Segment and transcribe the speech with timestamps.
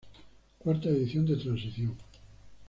[0.57, 1.95] Cuarta edición de transición.